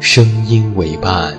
[0.00, 1.36] 声音为伴。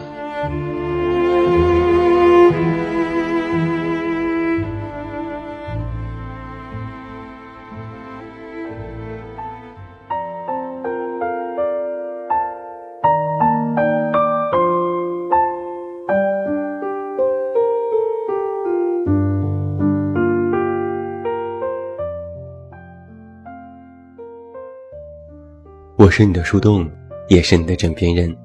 [25.98, 26.90] 我是你的树洞，
[27.28, 28.36] 也是你的枕边人。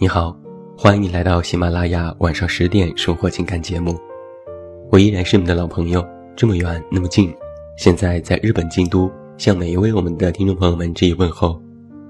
[0.00, 0.32] 你好，
[0.76, 3.98] 欢迎你来到喜马拉雅晚上十点生活情感节目。
[4.92, 7.34] 我依然是你们的老朋友，这么远那么近，
[7.76, 11.60] 现在在日本京都，向每一位我们的听众朋友们致以问候。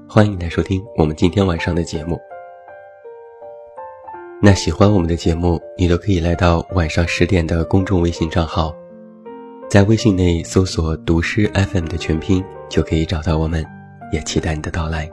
[0.06, 2.20] 欢迎你来收听我们今天晚上的节目。
[4.42, 8.70] 那喜欢我们的节目，你都可以来到晚上十点的公众微信账号，
[9.67, 13.64] 在微信内搜索“读诗 FM” 的全拼，就可以找到我们。
[14.12, 15.08] 也期待你的到来。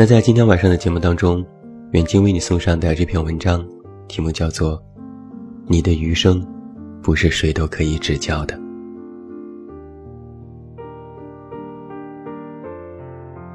[0.00, 1.44] 那在今天晚上的节目当中，
[1.90, 3.66] 远近为你送上的这篇文章，
[4.06, 4.78] 题目叫做
[5.66, 6.40] 《你的余生，
[7.02, 8.56] 不是谁都可以指教的》。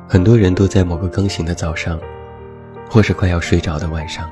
[0.05, 1.97] 很多人都在某个刚醒的早上，
[2.89, 4.29] 或是快要睡着的晚上，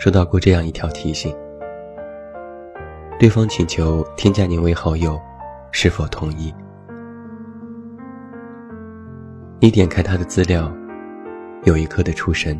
[0.00, 1.32] 收到过这样一条提醒：
[3.20, 5.16] 对方请求添加您为好友，
[5.70, 6.52] 是否同意？
[9.60, 10.68] 你点开他的资料。
[11.64, 12.58] 有一刻的出神，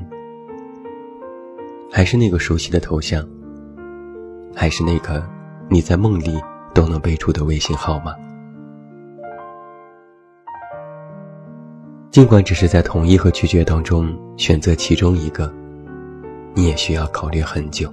[1.91, 3.27] 还是那个熟悉的头像，
[4.55, 5.27] 还是那个
[5.71, 6.39] 你在梦里
[6.75, 8.15] 都能背出的微信号码。
[12.11, 15.51] 尽管只是在同意和拒绝当中选择其中一个，
[16.55, 17.91] 你也需要考虑很久。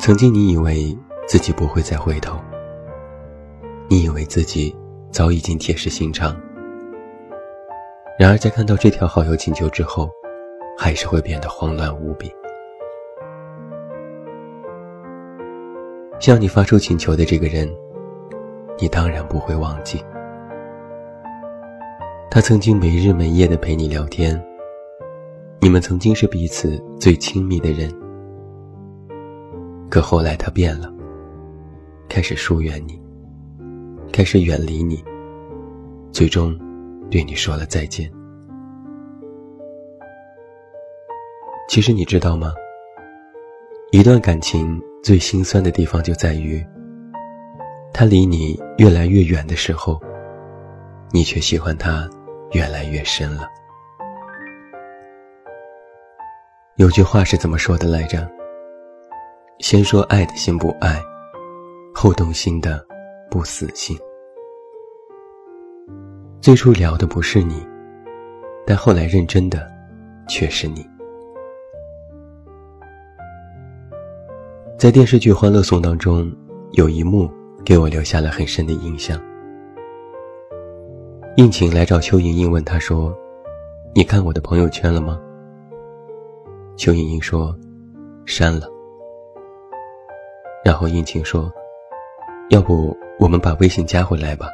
[0.00, 0.96] 曾经你以为
[1.26, 2.38] 自己不会再回头，
[3.88, 4.76] 你以为自己
[5.10, 6.36] 早已经铁石心肠。
[8.18, 10.08] 然而，在看到这条好友请求之后，
[10.78, 12.32] 还是会变得慌乱无比。
[16.18, 17.70] 向你发出请求的这个人，
[18.78, 20.02] 你当然不会忘记。
[22.30, 24.42] 他曾经没日没夜的陪你聊天，
[25.60, 27.92] 你们曾经是彼此最亲密的人。
[29.90, 30.90] 可后来他变了，
[32.08, 32.98] 开始疏远你，
[34.10, 35.04] 开始远离你，
[36.12, 36.58] 最终。
[37.10, 38.10] 对你说了再见。
[41.68, 42.52] 其实你知道吗？
[43.92, 46.64] 一段感情最心酸的地方就在于，
[47.92, 50.00] 他离你越来越远的时候，
[51.12, 52.08] 你却喜欢他
[52.52, 53.48] 越来越深了。
[56.76, 58.28] 有句话是怎么说的来着？
[59.60, 61.00] 先说爱的心不爱，
[61.94, 62.84] 后动心的
[63.30, 63.96] 不死心。
[66.46, 67.66] 最初聊的不是你，
[68.64, 69.68] 但后来认真的
[70.28, 70.88] 却是你。
[74.78, 76.32] 在电视剧《欢乐颂》当中，
[76.74, 77.28] 有一幕
[77.64, 79.20] 给我留下了很深的印象。
[81.34, 83.12] 应勤来找邱莹莹，问她说
[83.92, 85.20] ：“你看我的朋友圈了吗？”
[86.78, 87.52] 邱莹莹说
[88.24, 88.68] ：“删了。”
[90.64, 91.52] 然后应勤说
[92.50, 94.46] ：“要不我们把微信加回来吧。”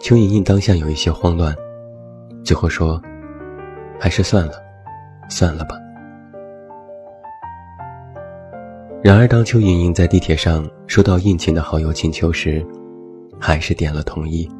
[0.00, 1.54] 邱莹莹当下有一些慌乱，
[2.42, 3.00] 最后说
[4.00, 4.54] ：“还是算了，
[5.28, 5.76] 算了吧。”
[9.04, 12.66] 然而，当邱莹莹在地铁上收到应勤的好友请求时，
[13.38, 14.50] 还是点了同意。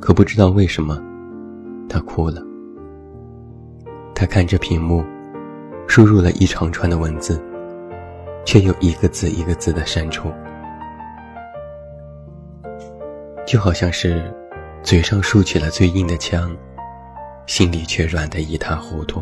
[0.00, 0.98] 可不知道为什么，
[1.86, 2.42] 她哭了。
[4.14, 5.04] 她看着屏幕，
[5.86, 7.38] 输入了一长串的文字，
[8.46, 10.30] 却又一个字一个字的删除。
[13.50, 14.32] 就好像是
[14.80, 16.56] 嘴上竖起了最硬的枪，
[17.46, 19.20] 心里却软得一塌糊涂。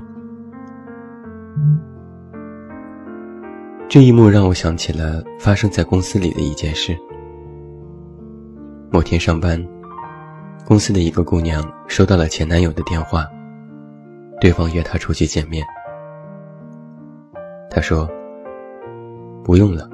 [3.88, 6.94] 这一幕让我想起了发生在公司里的一件事。
[8.90, 9.66] 某天上班，
[10.66, 13.26] 公司的一个姑娘收到了前男友的电话，
[14.42, 15.66] 对方约她出去见面。
[17.70, 18.06] 她说
[19.42, 19.88] ：“不用了，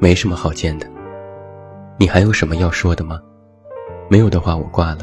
[0.00, 0.90] 没什么好见的。
[2.00, 3.20] 你还有什么要说的吗？
[4.14, 4.98] 没有的话，我挂了。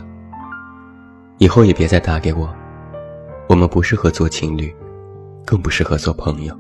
[1.38, 2.48] 以后也别再打给我，
[3.50, 4.74] 我们不适合做情侣，
[5.46, 6.58] 更不适合做朋友。”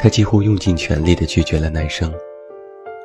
[0.00, 2.10] 他几乎用尽全力地拒绝了男生，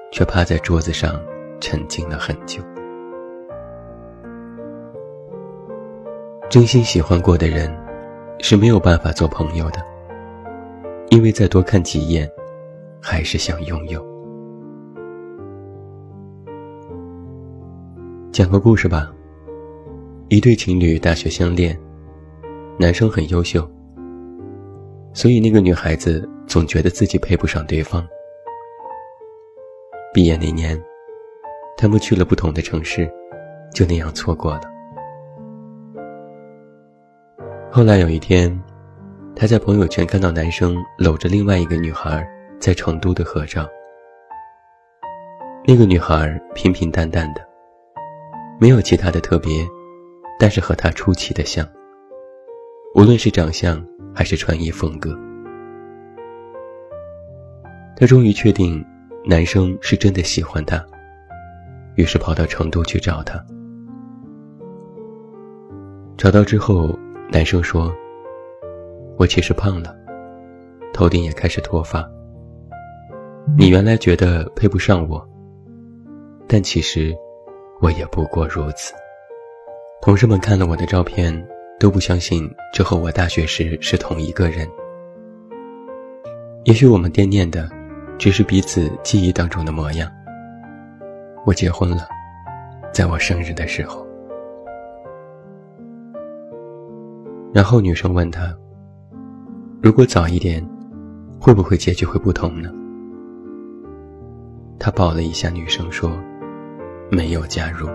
[0.09, 1.19] 却趴在桌子上
[1.59, 2.63] 沉静了很久。
[6.49, 7.69] 真心喜欢过的人
[8.39, 9.85] 是没有办法做朋友的，
[11.09, 12.31] 因为再多看几眼，
[13.01, 14.06] 还是想拥有。
[18.37, 19.11] 讲个故事吧。
[20.27, 21.75] 一对情侣大学相恋，
[22.77, 23.67] 男生很优秀，
[25.11, 26.29] 所以那个女孩子。
[26.45, 28.07] 总觉得自己配不上对方。
[30.13, 30.81] 毕业那年，
[31.75, 33.11] 他们去了不同的城市，
[33.73, 34.61] 就那样错过了。
[37.69, 38.57] 后来有一天，
[39.35, 42.25] 他在朋友圈看到男生搂着另外一个女孩
[42.59, 43.67] 在成都的合照。
[45.65, 47.45] 那个女孩平平淡淡的，
[48.59, 49.65] 没有其他的特别，
[50.39, 51.67] 但是和他出奇的像，
[52.95, 53.83] 无论是长相
[54.15, 55.15] 还是穿衣风格。
[57.95, 58.83] 他终于确定，
[59.25, 60.83] 男生是真的喜欢他，
[61.95, 63.43] 于是跑到成都去找他。
[66.17, 66.97] 找到之后，
[67.31, 67.93] 男生说
[69.17, 69.95] ：“我其实胖了，
[70.93, 72.03] 头顶也开始脱发。
[73.55, 75.23] 你原来觉得配不上我，
[76.47, 77.15] 但其实
[77.81, 78.93] 我也不过如此。”
[80.01, 81.47] 同事们看了我的照片，
[81.79, 84.67] 都不相信这和我大学时是同一个人。
[86.65, 87.69] 也许我们惦念的。
[88.19, 90.11] 只是彼此记忆当中的模样。
[91.45, 92.07] 我结婚了，
[92.91, 94.03] 在我生日的时候。
[97.53, 98.51] 然后女生问他
[99.83, 100.67] ：“如果早一点，
[101.39, 102.71] 会不会结局会不同呢？”
[104.79, 106.09] 他抱了一下女生说
[107.09, 107.87] ：“没有加入。”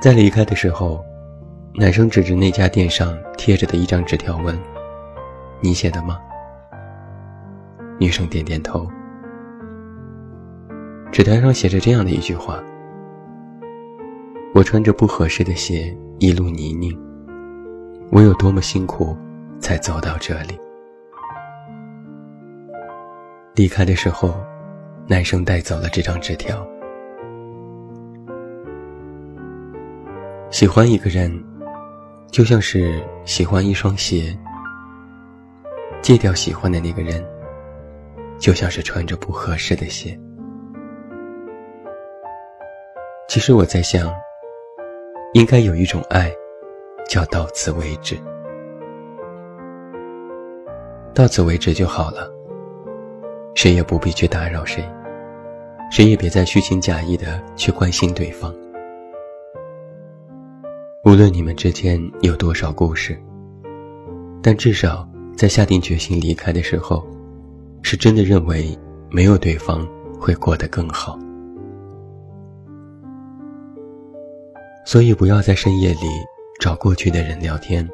[0.00, 1.04] 在离开的时候，
[1.74, 4.58] 男生指着那家店上贴着的一张纸条问。
[5.60, 6.18] 你写的吗？
[7.98, 8.86] 女生点点头。
[11.10, 12.62] 纸条上写着这样的一句话
[14.52, 16.94] ：“我穿着不合适的鞋，一路泥泞，
[18.10, 19.16] 我有多么辛苦，
[19.58, 20.58] 才走到这里。”
[23.56, 24.34] 离开的时候，
[25.06, 26.66] 男生带走了这张纸条。
[30.50, 31.30] 喜欢一个人，
[32.30, 34.36] 就像是喜欢一双鞋。
[36.00, 37.24] 戒掉喜欢的那个人，
[38.38, 40.18] 就像是穿着不合适的鞋。
[43.26, 44.12] 其实我在想，
[45.32, 46.30] 应该有一种爱，
[47.08, 48.16] 叫到此为止。
[51.14, 52.30] 到此为止就好了，
[53.54, 54.84] 谁也不必去打扰谁，
[55.90, 58.54] 谁也别再虚情假意的去关心对方。
[61.04, 63.18] 无论你们之间有多少故事，
[64.42, 65.08] 但至少。
[65.36, 67.04] 在下定决心离开的时候，
[67.82, 68.78] 是真的认为
[69.10, 69.84] 没有对方
[70.16, 71.18] 会过得更好，
[74.86, 76.06] 所以不要在深夜里
[76.60, 77.86] 找过去的人聊天，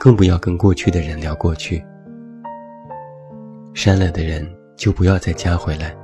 [0.00, 1.80] 更不要跟过去的人聊过去。
[3.72, 4.46] 删了的人
[4.76, 5.96] 就不要再加回来，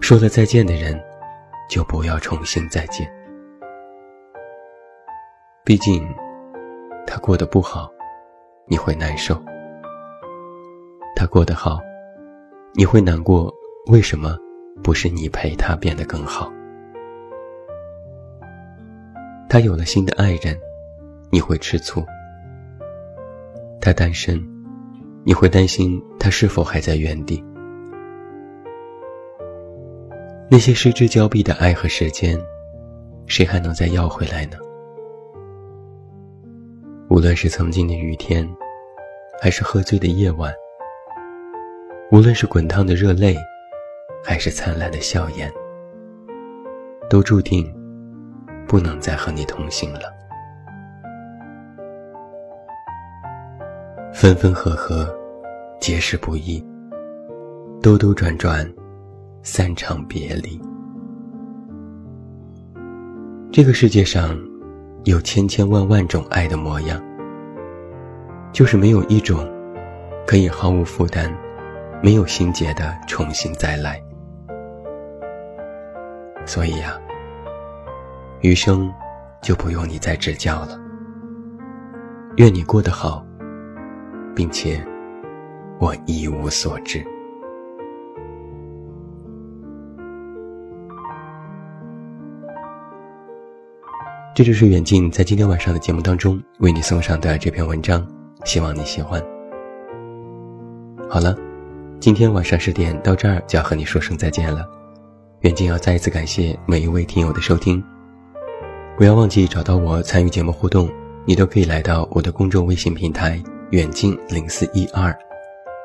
[0.00, 0.98] 说了再见的人
[1.68, 3.10] 就不要重新再见。
[5.64, 6.06] 毕竟，
[7.06, 7.90] 他过得不好。
[8.66, 9.38] 你会难受，
[11.14, 11.78] 他过得好，
[12.74, 13.52] 你会难过。
[13.88, 14.38] 为什么
[14.82, 16.50] 不是你陪他变得更好？
[19.50, 20.58] 他有了新的爱人，
[21.30, 22.02] 你会吃醋；
[23.82, 24.42] 他单身，
[25.24, 27.42] 你会担心他是否还在原地。
[30.50, 32.38] 那些失之交臂的爱和时间，
[33.26, 34.58] 谁还能再要回来呢？
[37.08, 38.48] 无论是曾经的雨天，
[39.40, 40.52] 还是喝醉的夜晚；
[42.12, 43.34] 无论是滚烫的热泪，
[44.22, 45.50] 还是灿烂的笑颜，
[47.08, 47.74] 都注定
[48.68, 50.13] 不能再和你同行了。
[54.14, 55.12] 分分合合，
[55.80, 56.64] 皆是不易。
[57.82, 58.64] 兜兜转转，
[59.42, 60.58] 三场别离。
[63.52, 64.38] 这个世界上，
[65.02, 67.02] 有千千万万种爱的模样，
[68.52, 69.52] 就是没有一种
[70.24, 71.36] 可以毫无负担、
[72.00, 74.00] 没有心结的重新再来。
[76.46, 76.96] 所以呀，
[78.42, 78.88] 余生
[79.42, 80.80] 就不用你再指教了。
[82.36, 83.26] 愿你过得好，
[84.34, 84.84] 并且
[85.78, 87.04] 我一无所知。
[94.34, 98.04] 这就是远近在今天晚上的节目当中为你送上的这篇文章，
[98.44, 99.22] 希望你喜欢。
[101.08, 101.36] 好了，
[102.00, 104.68] 今天晚上十点到这儿就要和你说声再见了。
[105.42, 107.80] 远近要再一次感谢每一位听友的收听，
[108.96, 110.90] 不要忘记找到我参与节目互动，
[111.24, 113.40] 你都可以来到我的公众微信平台
[113.74, 115.12] 远近零四一二，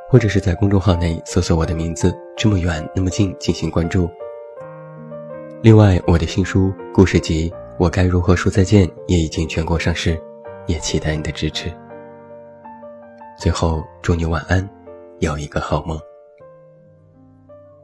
[0.08, 4.08] 或者是在公众号内搜索我的名字这么远那么近进行关注。
[5.64, 7.52] 另外，我的新书故事集。
[7.80, 8.88] 我该如何说再见？
[9.08, 10.22] 也已经全国上市，
[10.68, 11.74] 也期待你的支持。
[13.40, 14.70] 最后，祝你晚安，
[15.18, 16.00] 有一个好梦。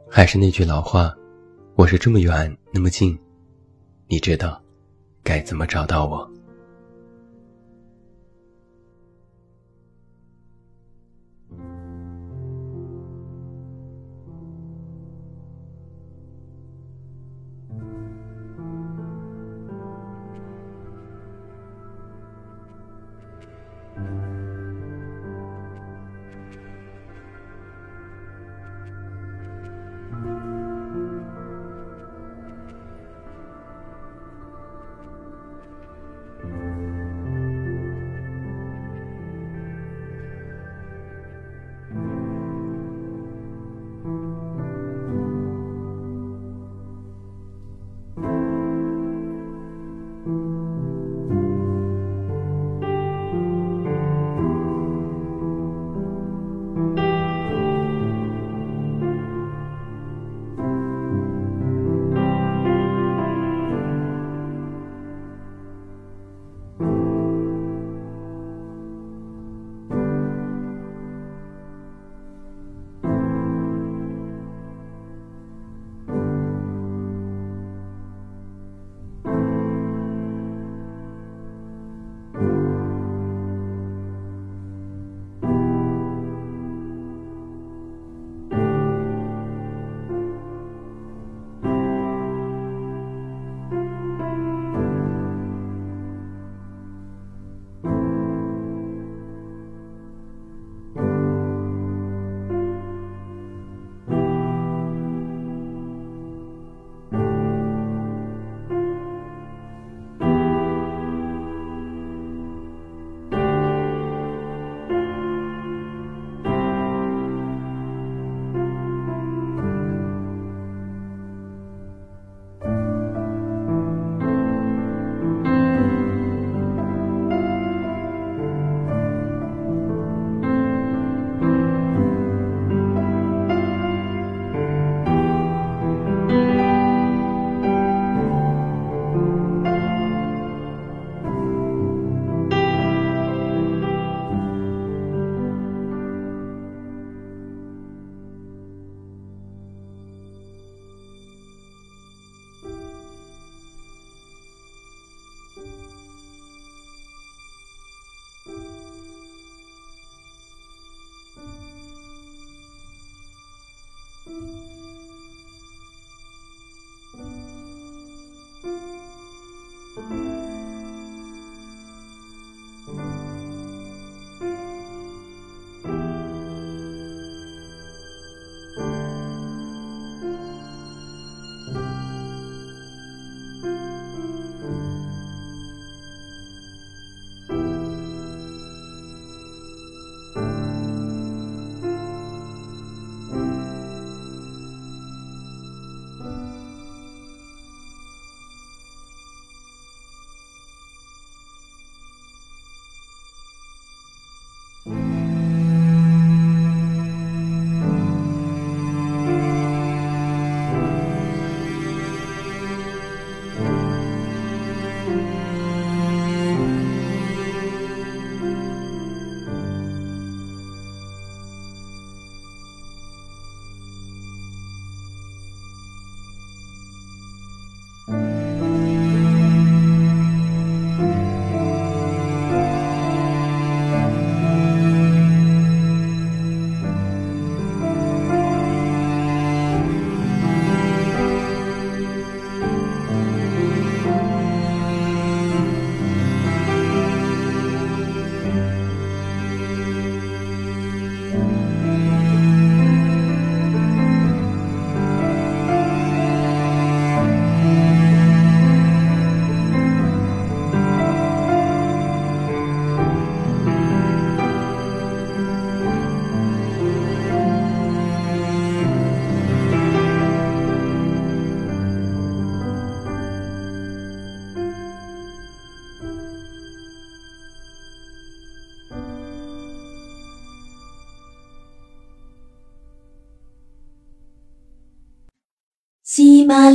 [0.08, 1.12] 还是那句老话，
[1.74, 3.18] 我是这么远那么近，
[4.06, 4.62] 你知道
[5.24, 6.30] 该怎么找到我？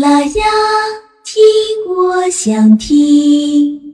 [0.02, 0.44] 啦呀，
[1.24, 1.44] 听
[1.88, 3.91] 我想听。